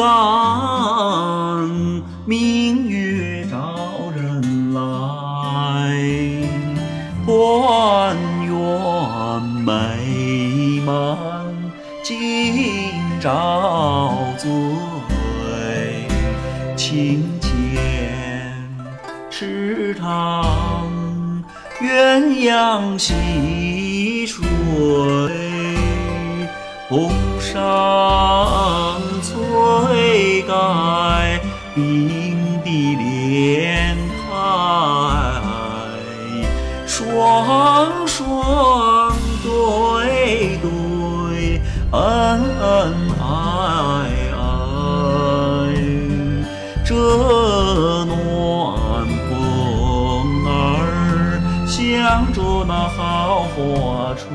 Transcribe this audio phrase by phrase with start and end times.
[0.00, 0.08] 散，
[2.24, 3.58] 明月照
[4.16, 4.80] 人来，
[7.26, 8.52] 团圆
[9.62, 11.18] 美满
[12.02, 12.90] 今
[13.20, 14.48] 朝醉，
[16.76, 17.52] 清浅
[19.28, 20.46] 池塘
[21.78, 24.48] 鸳鸯戏水，
[26.88, 28.29] 红纱。
[31.74, 34.32] 冰滴莲台，
[36.86, 39.12] 双双
[39.42, 41.60] 对对，
[41.92, 42.00] 恩
[42.60, 42.68] 恩
[43.20, 43.22] 爱
[44.36, 44.40] 爱，
[46.84, 46.94] 这
[48.04, 48.10] 暖
[49.28, 49.30] 风
[50.46, 50.48] 儿
[51.66, 54.28] 向着那好花吹，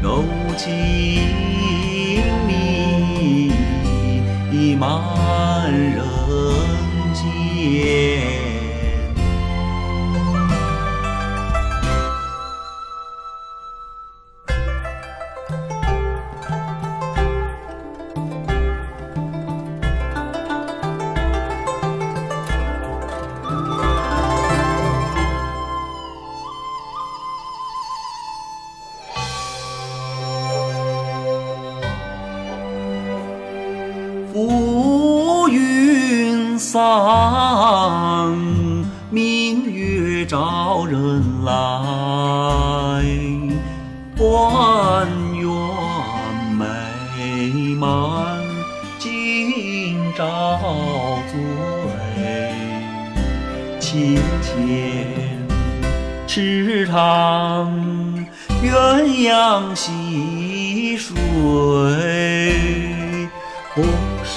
[0.00, 0.24] 柔
[0.56, 1.49] 情
[4.80, 6.19] 慢热
[34.32, 36.80] 浮云散，
[39.10, 41.52] 明月照人来。
[44.16, 45.48] 关园
[46.56, 46.64] 美
[47.74, 48.38] 满，
[49.00, 51.40] 今朝醉。
[53.80, 54.54] 清浅
[56.28, 57.74] 池塘，
[58.62, 61.16] 鸳鸯戏水。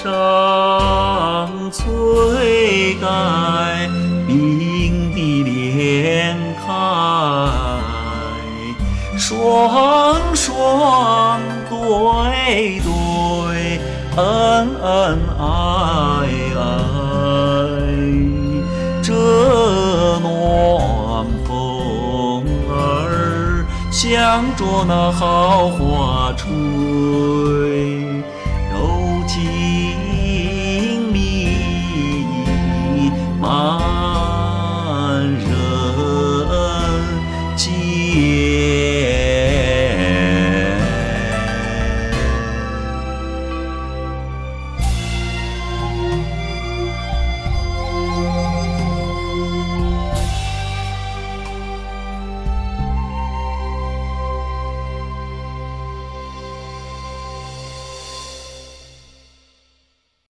[0.03, 3.07] 红裳翠盖，
[4.27, 6.73] 冰滴莲开，
[9.17, 13.79] 双双对对，
[14.17, 14.23] 恩
[14.81, 15.41] 恩爱
[16.57, 16.61] 爱，
[19.01, 19.09] 这
[20.19, 27.72] 暖风儿向着那好花吹。